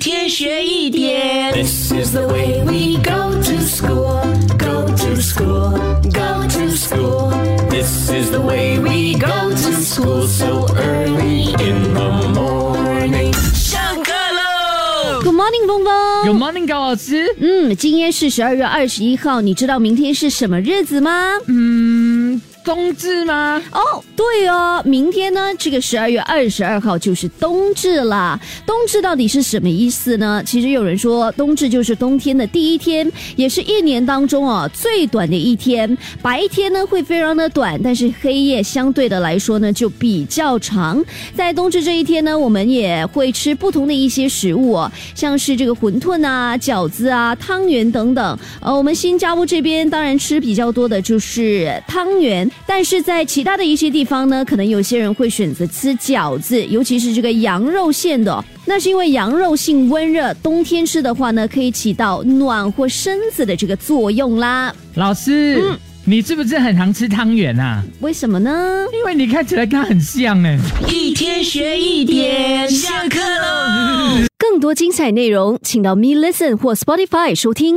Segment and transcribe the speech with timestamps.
[0.00, 1.52] 天学一点。
[1.52, 4.22] This is the way we go to school,
[4.56, 7.30] go to school, go to school.
[7.68, 13.30] This is the way we go to school so early in the morning.
[13.54, 15.92] 上课喽！Good morning，峰峰。
[16.24, 17.36] Good morning，高老师。
[17.38, 21.34] 嗯，今天是十二月二十一号，你知道明天是什么日子吗？
[21.46, 22.09] 嗯，
[22.64, 23.62] 冬至吗？
[23.72, 28.38] 哦，对哦，明天呢，这个十二月二十二号就是冬至啦。
[28.66, 30.42] 冬至到底是什么意思呢？
[30.44, 35.96] 其实有人说，冬至就是冬天的第一天，也是一年当中哦最短的一天。
[36.22, 41.02] 白天呢会非常的短，但是黑夜相对的来说呢就比较长。
[41.34, 48.38] 在冬至这一天呢，我们也会吃不同的一些食物哦，像是这个馄饨啊、饺子啊、汤圆等等。
[48.60, 64.74] 呃，我们新加坡这边当然吃比较多的就是汤圆，但是在其他的一些地方呢，可能有些人会选择吃饺子，尤其是这个羊肉馅的哦、那是因为羊肉性温热，冬天吃的话呢，可以起到暖和身子的这个作用啦。
[64.94, 67.84] 老师，嗯你是不是很常吃汤圆啊？
[68.00, 68.86] 为什么呢？
[68.92, 70.58] 因为你看起来跟它很像哎。
[70.88, 74.26] 一天学一点，下课喽！
[74.38, 77.76] 更多精彩内容，请到 Me Listen 或 Spotify 收听。